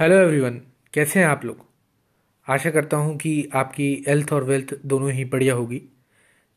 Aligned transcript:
Hello 0.00 0.16
everyone 0.16 0.60
कैसे 0.94 1.20
हैं 1.20 1.26
आप 1.26 1.44
लोग? 1.44 1.66
आशा 2.48 2.70
करता 2.70 2.96
हूँ 2.96 3.16
कि 3.16 3.48
आपकी 3.54 4.04
हेल्थ 4.08 4.32
और 4.32 4.44
वेल्थ 4.44 4.74
दोनों 4.86 5.12
ही 5.12 5.24
बढ़िया 5.24 5.54
होगी। 5.54 5.82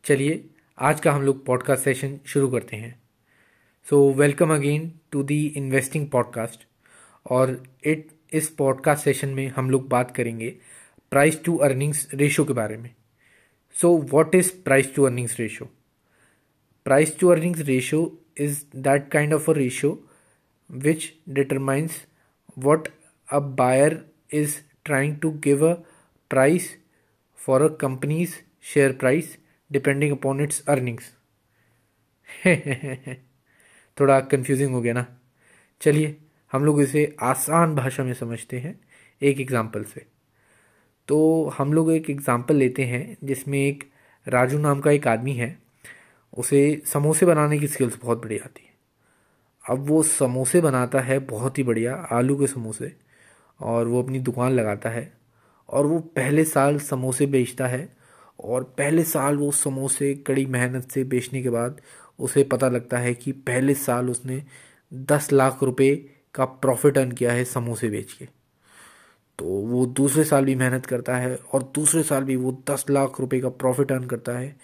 चलिए, 0.03 0.45
आज 0.79 0.99
का 0.99 1.11
हम 1.11 1.21
लोग 1.21 1.45
पॉडकास्ट 1.45 1.83
सेशन 1.83 2.19
शुरू 2.25 2.47
करते 2.47 2.77
हैं। 2.77 3.01
So 3.89 4.13
welcome 4.13 4.53
again 4.55 4.93
to 5.11 5.23
the 5.23 5.53
investing 5.57 6.07
podcast 6.09 6.67
और 7.29 7.63
इट 7.83 8.07
इस 8.33 8.49
पॉडकास्ट 8.49 9.03
सेशन 9.03 9.29
में 9.29 9.47
हम 9.47 9.69
लोग 9.69 9.89
बात 9.89 10.15
करेंगे 10.15 10.49
प्राइस 11.11 11.43
टू 11.43 11.57
अर्निंग्स 11.57 12.07
रेशो 12.13 12.45
के 12.45 12.53
बारे 12.53 12.77
में। 12.77 12.95
So 13.73 13.97
what 13.97 14.35
is 14.35 14.51
price 14.63 14.95
to 14.95 15.03
earnings 15.03 15.39
ratio 15.39 15.65
price 16.85 17.19
to 17.19 17.27
earnings 17.27 17.59
ratio 17.59 18.17
is 18.37 18.63
that 18.75 19.09
kind 19.09 19.33
of 19.33 19.51
a 19.51 19.53
ratio 19.53 20.03
which 20.71 21.13
determines 21.29 22.05
what 22.59 22.87
a 23.31 23.41
buyer 23.41 24.03
is 24.33 24.61
trying 24.85 25.19
to 25.19 25.31
give 25.31 25.61
a 25.61 25.77
price 26.29 26.77
for 27.35 27.63
a 27.63 27.69
company's 27.69 28.41
share 28.59 28.93
price 28.93 29.37
depending 29.71 30.11
upon 30.11 30.39
its 30.39 30.61
earnings. 30.67 31.03
थोड़ा 33.99 34.19
confusing 34.19 34.73
हो 34.73 34.81
गया 34.81 34.93
ना? 34.93 35.05
चलिए, 35.81 36.17
हम 36.51 36.65
लोग 36.65 36.81
इसे 36.81 37.15
आसान 37.21 37.75
भाषा 37.75 38.03
में 38.03 38.13
समझते 38.13 38.59
हैं 38.59 38.79
एक 39.21 39.39
एग्ज़ाम्पल 39.39 39.83
से। 39.83 40.05
तो 41.07 41.47
हम 41.57 41.73
लोग 41.73 41.91
एक 41.91 42.09
एग्ज़ाम्पल 42.09 42.55
लेते 42.55 42.83
हैं 42.83 43.17
जिसमें 43.23 43.59
एक 43.59 43.91
राजू 44.27 44.57
नाम 44.57 44.79
का 44.79 44.91
एक 44.91 45.07
आदमी 45.07 45.33
है। 45.33 45.59
उसे 46.37 46.81
समोसे 46.85 47.25
बनाने 47.25 47.59
की 47.59 47.67
स्किल्स 47.67 47.99
बहुत 48.01 48.21
बढ़िया 48.21 48.43
आती 48.43 48.63
है। 48.65 48.73
अब 49.69 49.87
वो 49.87 50.03
समोसे 50.03 50.61
बनाता 50.61 50.99
है 50.99 51.19
बहुत 51.19 51.57
ही 51.57 51.63
बढ़िया 51.63 51.95
आलू 51.95 52.39
के 52.39 52.47
समोसे। 52.47 53.10
और 53.61 53.87
वो 53.87 54.03
अपनी 54.03 54.19
दुकान 54.19 54.51
लगाता 54.51 54.89
है 54.89 55.13
और 55.69 55.85
वो 55.85 55.99
पहले 55.99 56.43
साल 56.43 56.79
समोसे 56.79 57.25
बेचता 57.25 57.67
है 57.67 57.97
और 58.39 58.63
पहले 58.63 59.03
साल 59.03 59.35
वो 59.37 59.51
समोसे 59.51 60.15
कड़ी 60.15 60.45
मेहनत 60.45 60.91
से 60.91 61.03
बेचने 61.03 61.43
के 61.43 61.49
बाद 61.49 61.81
उसे 62.19 62.43
पता 62.43 62.69
लगता 62.69 62.97
है 62.97 63.13
कि 63.13 63.31
पहले 63.31 63.73
साल 63.73 64.09
उसने 64.09 64.43
दस 64.93 65.31
लाख 65.31 65.63
रुपए 65.63 65.95
का 66.35 66.45
प्रॉफिट 66.45 66.97
अर्न 66.97 67.11
किया 67.11 67.33
है 67.33 67.45
समोसे 67.45 67.89
बेच 67.89 68.13
के। 68.13 68.25
तो 69.39 69.45
वो 69.45 69.85
दूसरे 69.85 70.23
साल 70.23 70.45
भी 70.45 70.55
मेहनत 70.55 70.85
करता 70.85 71.17
है 71.17 71.35
और 71.35 71.63
दूसरे 71.63 72.03
साल 72.03 72.23
भी 72.23 72.35
वो 72.35 72.63
दस 72.69 72.85
लाख 72.89 73.19
रुपए 73.19 73.39
का 73.39 73.49
प्रॉफिट 73.49 73.91
अर्न 73.91 74.05
करता 74.05 74.31
है 74.31 74.55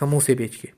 समोसे 0.00 0.34
बेच 0.34 0.56
के। 0.56 0.68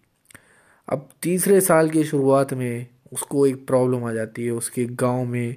अब 0.89 1.09
तीसरे 1.23 1.61
साल 1.61 1.91
की 1.91 2.05
शुरुआत 2.05 2.55
में 2.55 2.87
उसको 3.13 3.47
एक 3.47 3.67
प्रॉब्लम 3.67 4.05
आ 4.05 4.13
जाती 4.13 4.45
है, 4.45 4.51
उसके 4.51 4.85
गाँव 4.85 5.25
में 5.25 5.57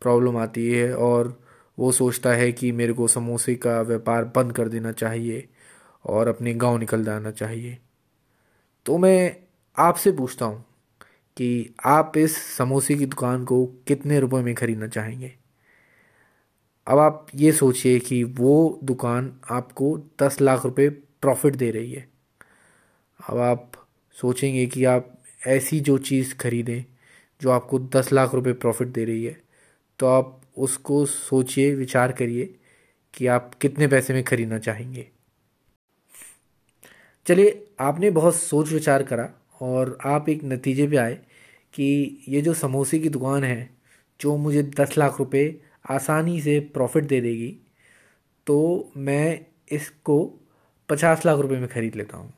प्रॉब्लम 0.00 0.36
आती 0.36 0.72
है 0.72 0.94
और 0.96 1.41
वो 1.78 1.92
सोचता 1.92 2.32
है 2.32 2.52
कि 2.52 2.72
मेरे 2.72 2.92
को 2.92 3.08
समोसे 3.08 3.54
का 3.54 3.82
व्यापार 3.82 4.24
बंद 4.24 4.52
कर 4.52 4.68
देना 4.68 4.92
चाहिए 4.92 5.48
और 6.04 6.28
अपने 6.28 6.54
गाँव 6.54 6.78
निकल 6.78 7.04
जाना 7.04 7.30
चाहिए। 7.30 7.78
तो 8.86 8.98
मैं 8.98 9.36
आपसे 9.76 10.12
पूछता 10.12 10.46
हूँ 10.46 10.64
कि 11.36 11.74
आप 11.86 12.12
इस 12.18 12.36
समोसे 12.56 12.94
की 12.94 13.06
दुकान 13.06 13.44
को 13.44 13.66
कितने 13.88 14.20
रुपए 14.20 14.42
में 14.42 14.54
ख़रीदना 14.54 14.88
चाहेंगे? 14.88 15.34
अब 16.86 16.98
आप 16.98 17.26
ये 17.34 17.52
सोचिए 17.52 17.98
कि 18.00 18.24
वो 18.24 18.80
दुकान 18.84 19.32
आपको 19.50 19.98
दस 20.22 20.40
लाख 20.40 20.64
रुपए 20.64 20.88
प्रॉफिट 21.22 21.56
दे 21.56 21.70
रही 21.70 21.92
है। 21.92 22.08
अब 23.20 23.38
आप 23.38 23.72
सोचेंगे 24.16 24.66
कि 24.66 24.84
आप 24.84 25.12
ऐसी 25.46 25.80
जो 25.80 25.98
चीज़ 25.98 26.34
खरीदें 26.36 26.84
जो 27.40 27.50
आपको 27.50 27.78
दस 27.78 28.12
लाख 28.12 28.34
रुपए 28.34 28.52
प्रॉफिट 28.54 28.88
दे 28.88 29.04
रही 29.04 29.24
है 29.24 29.36
तो 30.00 30.06
आप 30.08 30.41
उसको 30.56 31.04
सोचिए, 31.06 31.74
विचार 31.74 32.12
करिए 32.12 32.54
कि 33.14 33.26
आप 33.26 33.54
कितने 33.54 33.86
पैसे 33.86 34.14
में 34.14 34.22
ख़रीदना 34.24 34.58
चाहेंगे। 34.58 35.06
चलिए, 37.26 37.66
आपने 37.80 38.10
बहुत 38.10 38.36
सोच 38.36 38.72
विचार 38.72 39.02
करा 39.02 39.28
और 39.60 39.96
आप 40.06 40.28
एक 40.28 40.44
नतीजे 40.44 40.86
पे 40.86 40.96
आए 40.96 41.14
कि 41.74 42.24
ये 42.28 42.40
जो 42.42 42.54
समोसे 42.54 42.98
की 42.98 43.08
दुकान 43.08 43.44
है, 43.44 43.70
जो 44.20 44.36
मुझे 44.36 44.62
दस 44.72 44.96
लाख 44.98 45.18
रुपए 45.18 45.44
आसानी 45.90 46.40
से 46.40 46.58
प्रॉफिट 46.74 47.04
दे 47.04 47.20
देगी 47.20 47.56
तो 48.46 48.92
मैं 48.98 49.46
इसको 49.72 50.18
पचास 50.88 51.24
लाख 51.26 51.38
रुपए 51.38 51.56
में 51.56 51.68
ख़रीद 51.68 51.96
लेता 51.96 52.16
हूँ। 52.16 52.32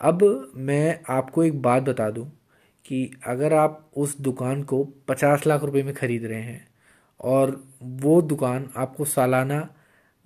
अब 0.00 0.52
मैं 0.56 1.00
आपको 1.10 1.44
एक 1.44 1.60
बात 1.62 1.82
बता 1.82 2.08
दूँ 2.10 2.24
कि 2.84 3.10
अगर 3.26 3.54
आप 3.54 3.90
उस 3.96 4.16
दुकान 4.20 4.62
को 4.62 4.82
पचास 5.08 5.46
लाख 5.46 5.64
रुपए 5.64 5.82
में 5.82 5.92
ख़रीद 5.94 6.24
रहे 6.24 6.40
हैं 6.40 6.66
और 7.20 7.62
वो 7.82 8.20
दुकान 8.22 8.68
आपको 8.76 9.04
सालाना 9.04 9.68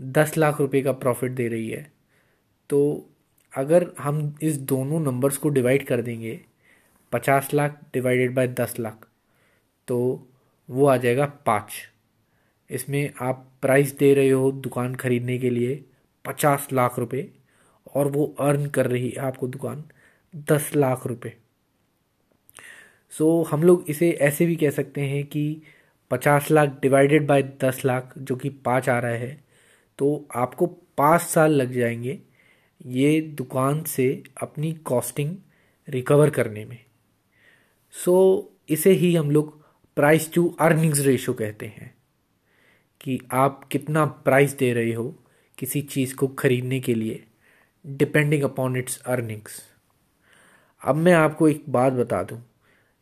दस 0.00 0.36
लाख 0.36 0.60
रुपए 0.60 0.82
का 0.82 0.92
प्रॉफिट 0.92 1.32
दे 1.32 1.48
रही 1.48 1.69
है। 1.70 1.91
तो 2.70 3.08
अगर 3.53 3.91
हम 3.98 4.34
इस 4.42 4.56
दोनों 4.58 5.00
नंबर्स 5.00 5.36
को 5.36 5.48
डिवाइड 5.48 5.86
कर 5.86 6.03
देंगे 6.03 6.41
पचास 7.12 7.48
लाख 7.54 7.78
डिवाइडेड 7.94 8.34
बाय 8.34 8.48
दस 8.48 8.75
लाख 8.80 9.06
तो 9.88 9.98
वो 10.69 10.86
आ 10.86 10.97
जाएगा 10.97 11.26
पाँच। 11.47 11.72
इसमें 12.70 13.12
आप 13.20 13.47
प्राइस 13.62 13.97
दे 13.97 14.12
रहे 14.14 14.30
हो 14.30 14.50
दुकान 14.53 14.94
खरीदने 14.94 15.38
के 15.38 15.50
लिए 15.50 15.84
पचास 16.24 16.69
लाख 16.72 16.98
रुपए 16.98 17.28
और 17.94 18.09
वो 18.09 18.24
अर्न 18.41 18.66
कर 18.66 18.86
रही 18.86 19.09
है 19.10 19.22
आपको 19.22 19.48
दुकान 19.48 19.84
दस 20.50 20.70
लाख 20.76 21.06
रुपए। 21.06 21.32
सो 23.12 23.42
so, 23.42 23.50
हम 23.53 23.62
लोग 23.62 23.84
इसे 23.88 24.10
ऐसे 24.10 24.47
भी 24.47 24.56
कह 24.56 24.70
सकते 24.70 25.00
हैं 25.00 25.24
कि 25.26 25.62
पचास 26.12 26.50
लाख 26.50 26.69
डिवाइडेड 26.83 27.27
बाय 27.27 27.43
दस 27.43 27.83
लाख 27.84 28.15
जो 28.19 28.37
कि 28.37 28.49
पाँच 28.49 28.89
आ 28.89 28.99
रहा 28.99 29.11
है 29.11 29.45
तो 29.99 30.28
आपको 30.34 30.67
पाँच 30.99 31.21
साल 31.21 31.53
लग 31.53 31.73
जाएँगे 31.73 32.23
ये 32.87 33.21
दुकान 33.21 33.83
से 33.83 34.22
अपनी 34.43 34.72
कॉस्टिंग 34.72 35.37
रिकवर 35.89 36.31
करने 36.31 36.65
में। 36.65 36.78
सो 37.91 38.15
so, 38.39 38.72
इसे 38.72 38.91
ही 38.91 39.15
हम 39.15 39.31
लोग 39.31 39.65
प्राइस 39.97 40.33
टू 40.33 40.56
अर्निंग्स 40.61 41.01
रेशो 41.01 41.33
कहते 41.33 41.67
हैं 41.67 41.95
कि 43.01 43.21
आप 43.33 43.65
कितना 43.65 44.05
प्राइस 44.05 44.56
दे 44.56 44.72
रहे 44.72 44.93
हो 44.93 45.19
किसी 45.59 45.83
चीज़ 45.83 46.15
को 46.17 46.28
खरीदने 46.28 46.81
के 46.81 46.95
लिए 46.95 47.25
डिपेंडिंग 47.87 48.43
अपॉन 48.43 48.77
इट्स 48.77 49.03
अर्निंग्स 49.06 49.62
अब 50.84 50.95
मैं 50.95 51.12
आपको 51.12 51.49
एक 51.49 51.65
बात 51.69 51.93
बता 51.93 52.22
दूँ। 52.22 52.52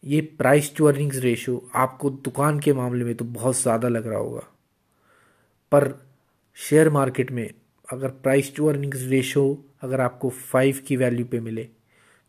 ये 0.05 0.21
प्राइस 0.21 0.77
टू 0.77 0.85
अर्निंग्स 0.85 1.17
रेशो 1.17 1.71
आपको 1.75 2.11
दुकान 2.11 2.61
के 2.61 2.73
मामले 2.73 3.05
में 3.05 3.15
तो 3.15 3.25
बहुत 3.25 3.57
ज़्यादा 3.57 3.89
लग 3.89 4.07
रहा 4.07 4.19
होगा। 4.19 4.47
पर 5.73 6.07
शेयर 6.55 6.91
मार्केट 6.91 7.31
में 7.31 7.51
अगर 7.93 8.09
प्राइस 8.09 8.55
टू 8.57 8.67
अर्निंग्स 8.67 9.03
रेशो 9.03 9.65
अगर 9.83 10.01
आपको 10.01 10.31
फाइव 10.31 10.83
की 10.87 10.97
वैल्यू 10.97 11.27
पे 11.27 11.41
मिले 11.41 11.69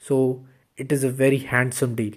so 0.08 0.46
it 0.80 0.94
is 0.94 1.08
a 1.08 1.10
very 1.10 1.38
handsome 1.38 1.96
deal 1.96 2.14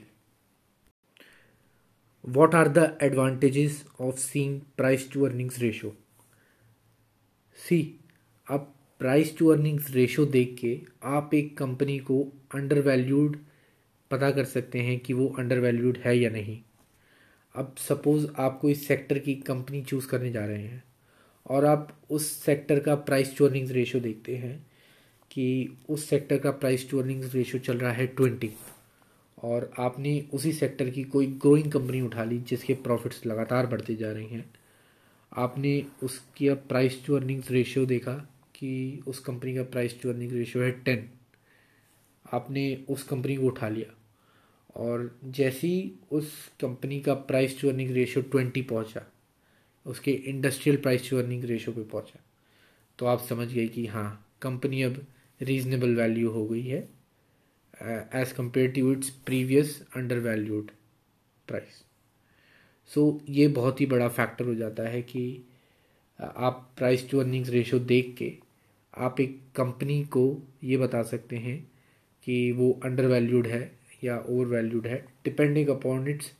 what 2.28 2.54
are 2.54 2.68
the 2.68 2.98
advantages 3.02 3.84
of 4.00 4.16
seeing 4.16 4.60
price 4.76 5.12
to 5.12 5.24
earnings 5.24 5.58
ratio 5.58 5.96
see 7.56 8.00
अब 8.50 8.74
प्राइस 8.98 9.38
टू 9.38 9.48
अर्निंग्स 9.48 9.90
रेशो 9.90 10.26
देख 10.26 10.56
के 10.60 10.80
आप 11.04 11.34
एक 11.34 11.58
कंपनी 11.58 11.98
को 11.98 12.22
अंडर 12.54 12.80
वैल्यूड 12.80 13.36
पता 14.10 14.30
कर 14.30 14.44
सकते 14.44 14.78
हैं 14.78 14.98
कि 14.98 15.12
वो 15.12 15.28
अंडर 15.38 15.58
वैल्यूड 15.58 15.98
है 15.98 16.18
या 16.18 16.30
नहीं। 16.30 16.58
अब 17.54 17.74
सपोज़ 17.78 18.26
आप 18.38 18.58
कोई 18.60 18.74
सेक्टर 18.74 19.18
की 19.18 19.34
कंपनी 19.34 19.82
चूज़ 19.82 20.08
करने 20.08 20.32
जा 20.32 20.44
रहे 20.46 20.62
हैं 20.62 20.84
और 21.46 21.64
आप 21.64 21.98
उस 22.10 22.30
सेक्टर 22.32 22.80
का 22.80 22.94
प्राइस 22.94 23.36
टू 23.38 23.46
अर्निंग्स 23.46 23.70
रेशो 23.70 24.00
देखते 24.00 24.36
हैं 24.36 24.66
कि 25.30 25.76
उस 25.88 26.08
सेक्टर 26.08 26.38
का 26.38 26.50
प्राइस 26.50 26.90
टू 26.90 26.98
अर्निंग्स 26.98 27.34
रेशो 27.34 27.58
चल 27.58 27.78
रहा 27.78 27.92
है 27.92 28.06
ट्वेंटी 28.06 28.50
और 29.42 29.72
आपने 29.78 30.24
उसी 30.32 30.52
सेक्टर 30.52 30.90
की 30.90 31.04
कोई 31.04 31.26
ग्रोइंग 31.26 31.72
कंपनी 31.72 32.00
उठा 32.00 32.24
ली 32.24 32.38
जिसके 32.38 32.74
प्रॉफिट्स 32.74 33.26
लगातार 33.26 33.66
बढ़ते 33.66 33.94
जा 33.94 34.12
रहे 34.12 34.24
हैं। 34.24 34.54
आपने 35.36 35.86
उसकी 36.02 36.54
प्राइस 36.54 37.06
टू 37.06 37.16
अर्निंग्स 37.16 37.50
रेशियो 37.50 37.86
देखा 37.86 38.14
कि 38.54 39.02
उस 39.06 39.18
कंपनी 39.18 39.54
का 39.54 39.62
प्राइस 39.62 40.02
टू 40.02 40.08
अर्निंग 40.08 40.32
रेशियो 40.32 40.64
है 40.64 40.70
टेन 40.70 41.08
आपने 42.32 42.84
उस 42.88 43.02
कंपनी 43.02 43.36
को 43.36 43.46
उठा 43.46 43.68
लिया। 43.68 43.94
और 44.76 45.18
जैसी 45.24 45.98
उस 46.12 46.32
कंपनी 46.60 47.00
का 47.00 47.14
price 47.14 47.60
to 47.60 47.68
earning 47.68 47.90
ratio 47.90 48.22
twenty 48.22 48.62
पहुँचा, 48.62 49.02
उसके 49.86 50.12
industrial 50.12 50.80
price 50.80 51.10
to 51.10 51.16
earning 51.18 51.44
ratio 51.44 51.74
पे 51.76 51.82
पहुँचा 51.82 52.20
तो 52.98 53.06
आप 53.06 53.20
समझ 53.20 53.48
गए 53.52 53.66
कि 53.68 53.86
हाँ 53.86 54.26
कंपनी 54.42 54.82
अब 54.82 55.04
रीजनेबल 55.40 55.94
वैल्यू 55.96 56.30
हो 56.30 56.46
गई 56.46 56.62
है 56.62 56.88
as 58.20 58.32
compared 58.32 58.70
to 58.70 58.92
its 58.92 59.10
previous 59.26 59.80
under 59.96 60.18
valued 60.18 60.70
price 61.48 61.82
so 62.90 63.20
ये 63.28 63.48
बहुत 63.48 63.80
ही 63.80 63.86
बड़ा 63.86 64.08
फैक्टर 64.08 64.44
हो 64.44 64.54
जाता 64.54 64.82
है 64.82 65.02
कि 65.02 65.24
आप 66.18 66.70
प्राइस 66.76 67.08
टू 67.10 67.18
अर्निंग्स 67.18 67.48
रेशियो 67.48 67.80
देख 67.80 68.14
के 68.18 68.32
आप 68.94 69.20
एक 69.20 69.38
कंपनी 69.56 70.02
को 70.04 70.26
ये 70.64 70.76
बता 70.76 71.02
सकते 71.02 71.36
हैं 71.36 71.56
कि 72.24 72.52
वो 72.52 72.80
अंडर 72.84 73.06
वैल्यूड 73.06 73.46
है 73.46 73.78
या 74.04 74.24
ओवर 74.28 74.46
वैल्यूड 74.46 74.86
है 74.86 75.04
depending 75.24 75.68
upon 75.68 76.08
its 76.08 76.32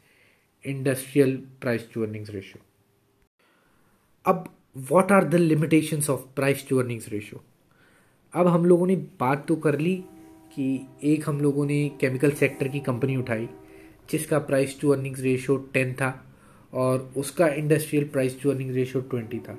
industrial 0.66 1.36
price 1.36 1.88
to 1.94 2.02
earnings 2.02 2.30
ratio 2.30 2.62
अब 4.26 4.56
what 4.90 5.12
are 5.12 5.24
the 5.24 5.34
limitations 5.34 6.10
of 6.10 6.20
price 6.20 6.68
to 6.68 6.78
earnings 6.78 7.08
ratio 7.08 7.42
अब 8.34 8.46
हम 8.46 8.64
लोगों 8.64 8.86
ने 8.86 8.96
बात 8.96 9.46
तो 9.48 9.56
कर 9.56 9.78
ली 9.78 10.04
कि 10.54 10.86
एक 11.04 11.28
हम 11.28 11.40
लोगों 11.40 11.66
ने 11.66 11.88
केमिकल 12.00 12.30
सेक्टर 12.30 12.68
की 12.68 12.80
कंपनी 12.80 13.16
उठाई, 13.16 13.48
जिसका 14.10 14.38
price 14.38 14.80
to 14.80 14.90
earnings 14.90 15.20
ratio 15.20 15.56
ten 15.56 15.92
था 15.92 16.24
और 16.72 17.12
उसका 17.16 17.48
industrial 17.48 18.04
price 18.04 18.42
to 18.42 18.50
earnings 18.50 18.74
ratio 18.74 19.02
twenty 19.02 19.38
था। 19.38 19.58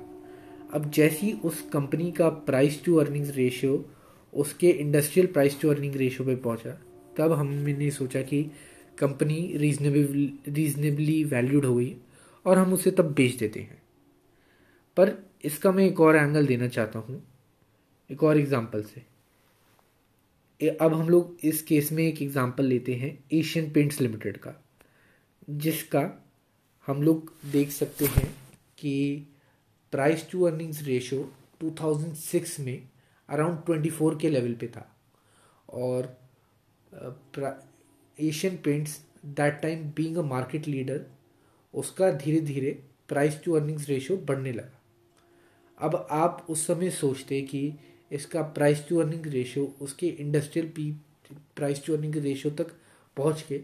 अब 0.74 0.90
जैसी 0.90 1.32
उस 1.32 1.70
कंपनी 1.72 2.12
का 2.12 2.28
प्राइस 2.28 2.84
टू 2.84 2.96
अर्निंग्स 2.96 3.36
रेशियो 3.36 3.90
उसके 4.36 4.70
industrial 4.70 5.26
price 5.32 5.60
to 5.60 5.68
earning 5.70 5.96
ratio 5.96 6.26
पे 6.26 6.34
पहुँचा। 6.38 6.70
तब 7.16 7.32
हमने 7.32 7.90
सोचा 7.90 8.22
कि 8.22 8.42
कंपनी 8.98 9.40
रीजनेबल 9.56 10.52
रीजनेबली 10.52 11.22
वैल्यूड 11.24 11.64
हो 11.64 11.74
गई 11.74 11.94
और 12.46 12.58
हम 12.58 12.72
उसे 12.72 12.90
तब 12.90 13.12
बेच 13.14 13.34
देते 13.34 13.60
हैं। 13.60 13.82
पर 14.96 15.12
इसका 15.44 15.72
मैं 15.72 15.84
एक 15.84 16.00
और 16.00 16.16
एंगल 16.16 16.46
देना 16.46 16.68
चाहता 16.68 16.98
हूँ, 16.98 17.22
एक 18.10 18.22
और 18.22 18.38
एग्जांपल 18.38 18.82
से। 18.84 19.02
अब 20.60 20.94
हम 20.94 21.08
लोग 21.08 21.36
इस 21.44 21.62
केस 21.62 21.90
में 21.92 22.02
एक 22.04 22.22
एग्जांपल 22.22 22.64
लेते 22.64 22.94
हैं 22.94 23.18
एशियन 23.32 23.70
पेंट्स 23.70 24.00
लिमिटेड 24.00 24.36
का, 24.36 24.52
जिसका 25.50 26.10
हम 26.86 27.02
लोग 27.02 27.32
देख 27.52 27.70
सकते 27.70 28.04
हैं 28.06 28.26
कि 28.78 29.26
प्राइस 29.92 30.26
टू 30.30 30.42
अर्निंग्स 30.42 30.82
रेशियो 30.82 31.30
2006 31.60 32.58
में 32.60 32.88
अराउंड 33.28 33.58
24 33.66 34.18
के 34.20 34.30
लेवल 34.30 34.54
पे 34.54 34.66
था। 34.68 34.86
और 35.68 36.16
Asian 38.18 38.56
Paints 38.64 39.00
that 39.26 39.60
time 39.62 39.84
being 39.96 40.16
a 40.16 40.22
market 40.24 40.68
leader 40.68 41.04
उसका 41.74 42.10
धीरे 42.14 42.40
धीरे 42.42 42.70
प्राइस 43.08 43.42
टू 43.44 43.54
अर्निंग्स 43.54 43.88
रेशियो 43.88 44.16
बढ़ने 44.18 44.52
लगा। 44.52 44.80
अब 45.78 46.06
आप 46.10 46.46
उस 46.50 46.66
समय 46.66 46.90
सोचते 46.90 47.40
कि 47.42 47.72
इसका 48.10 48.42
प्राइस 48.54 48.86
टू 48.88 48.98
अर्निंग 49.00 49.26
रेशियो 49.26 49.64
उसके 49.82 50.06
industrial 50.08 50.68
P 50.76 50.90
price 51.56 51.84
to 51.86 51.94
earning 51.94 52.16
ratio 52.16 52.52
तक 52.54 52.70
पहुँच 53.16 53.42
के 53.42 53.60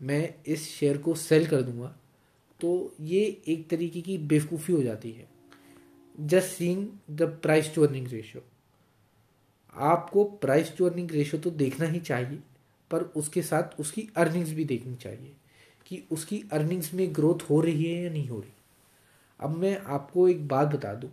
मैं 0.00 0.34
इस 0.46 0.68
शेयर 0.70 0.98
को 0.98 1.14
सेल 1.14 1.46
कर 1.46 1.62
दूँगा 1.62 1.94
तो 2.60 2.94
ये 3.00 3.22
एक 3.48 3.68
तरीके 3.70 4.00
की 4.00 4.16
बेवकूफ़ी 4.18 4.74
हो 4.74 4.82
जाती 4.82 5.10
है। 5.12 5.28
Just 6.18 6.48
seeing 6.48 6.86
the 7.10 7.22
price 7.42 7.74
to 7.74 7.82
earning 7.82 8.06
ratio 8.08 8.42
आपको 9.76 10.24
प्राइस 10.24 10.76
टू 10.76 10.84
अर्निंग 10.86 11.10
रेशियो 11.10 11.40
तो 11.42 11.50
देखना 11.52 11.86
ही 11.86 12.00
चाहिए, 12.00 12.38
पर 12.90 13.02
उसके 13.16 13.42
साथ 13.42 13.80
उसकी 13.80 14.08
अर्निंग्स 14.16 14.50
भी 14.50 14.64
देखनी 14.64 14.94
चाहिए 14.94 15.32
कि 15.86 16.02
उसकी 16.10 16.42
अर्निंग्स 16.52 16.92
में 16.94 17.14
ग्रोथ 17.14 17.42
हो 17.50 17.60
रही 17.60 17.84
है 17.84 18.02
या 18.04 18.10
नहीं 18.10 18.28
हो 18.28 18.38
रही। 18.40 18.52
अब 19.40 19.56
मैं 19.56 19.76
आपको 19.78 20.28
एक 20.28 20.46
बात 20.48 20.68
बता 20.68 20.94
दूँ 20.94 21.10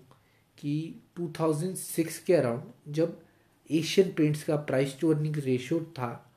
कि 0.57 1.01
2006 1.19 2.17
के 2.17 2.33
अराउंड 2.33 2.93
जब 2.93 3.19
एशियन 3.69 4.11
पेंट्स 4.11 4.43
का 4.43 4.55
प्राइस 4.55 4.97
टू 4.99 5.13
अर्निंग 5.13 5.37
रेशियो 5.37 5.79
था, 5.79 6.31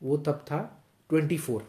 वो 0.00 0.16
तब 0.16 0.44
था 0.46 0.84
24 1.10 1.62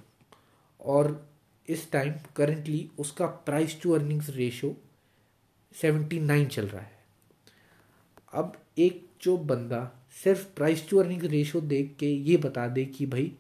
और 0.79 1.29
इस 1.67 1.91
टाइम 1.91 2.13
करेंटली 2.35 2.89
उसका 2.99 3.25
प्राइस 3.45 3.81
टू 3.81 3.91
अर्निंग्स 3.91 4.29
रेशियो 4.29 4.75
79 5.75 6.45
चल 6.47 6.67
रहा 6.67 6.81
है। 6.81 6.99
अब 8.33 8.57
एक 8.77 9.05
जो 9.21 9.37
बंदा 9.37 9.79
सिर्फ़ 10.23 10.45
प्राइस 10.55 10.89
टू 10.89 10.97
अर्निंग 10.99 11.23
रेशियो 11.23 11.61
देख 11.61 11.95
के 11.99 12.07
ये 12.29 12.37
बता 12.37 12.67
दे 12.67 12.85
कि 12.85 13.05
भाई, 13.05 13.31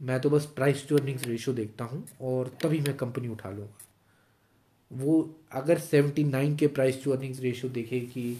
मैं 0.00 0.20
तो 0.20 0.30
बस 0.30 0.46
प्राइस 0.56 0.88
टू 0.88 0.96
अर्निंग्स 0.96 1.26
रेशियो 1.26 1.54
देखता 1.54 1.84
हूँ 1.84 2.04
और 2.20 2.56
तभी 2.62 2.80
मैं 2.80 2.96
कंपनी 2.96 3.28
उठा 3.28 3.50
लूँगा। 3.50 3.78
वो 4.90 5.34
अगर 5.52 5.78
सेवेंटी 5.78 6.24
नाइन 6.24 6.56
के 6.56 6.66
प्राइस 6.66 7.02
टू 7.04 7.10
अर्निंग्स 7.10 7.40
रेशियो 7.40 7.70
देखे 7.72 8.00
कि 8.00 8.36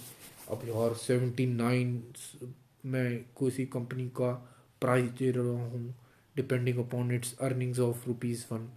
अब 0.50 0.60
यार 0.68 0.94
सेवेंटी 0.94 1.46
नाइन 1.46 2.02
मैं 2.86 3.18
किसी 3.38 3.66
कंपनी 3.66 4.08
का 4.20 4.32
प्राइस 4.80 5.10
दे 5.10 5.30
रहा 5.30 5.66
हूँ 5.66 5.94
depending 6.36 6.78
upon 6.78 7.12
its 7.12 7.36
earnings 7.40 7.78
of 7.80 8.06
rupees 8.06 8.44
one 8.52 8.68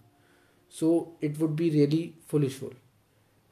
so 0.72 0.90
it 1.24 1.38
would 1.38 1.50
be 1.50 1.68
really 1.70 2.02
foolishful 2.28 2.74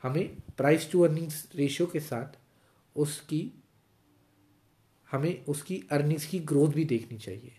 हमें 0.03 0.27
प्राइस 0.57 0.91
टू 0.93 1.01
अर्निंग्स 1.01 1.49
रेशियो 1.55 1.87
के 1.87 2.01
साथ 2.01 2.39
उसकी 2.97 3.41
हमें 5.11 5.45
उसकी 5.45 5.83
अर्निंग्स 5.93 6.27
की 6.27 6.39
ग्रोथ 6.51 6.73
भी 6.73 6.85
देखनी 6.85 7.19
चाहिए। 7.19 7.53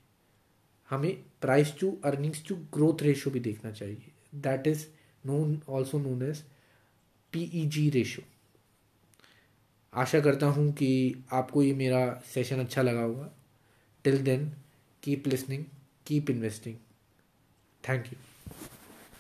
हमें 0.90 1.14
price 1.42 1.74
to 1.80 1.92
earnings 2.06 2.44
to 2.48 2.56
growth 2.74 3.04
ratio 3.04 3.34
भी 3.34 3.40
देखना 3.40 3.72
चाहिए। 3.72 4.12
That 4.36 4.68
is 4.68 4.86
known 5.24 5.60
also 5.70 6.00
known 6.00 6.24
as 6.24 6.44
P 7.34 7.44
E 7.54 7.66
G 7.68 7.90
ratio 7.90 8.26
आशा 9.94 10.20
करता 10.20 10.48
हूँ 10.48 10.72
कि 10.74 10.92
आपको 11.34 11.64
ये 11.64 11.74
मेरा 11.74 12.02
सेशन 12.26 12.60
अच्छा 12.60 12.82
लगा 12.82 13.02
होगा। 13.02 13.30
Till 14.06 14.24
then 14.24 14.52
keep 15.04 15.28
listening 15.28 15.66
keep 16.08 16.30
investing 16.30 16.76
thank 17.84 18.06
you 18.06 18.20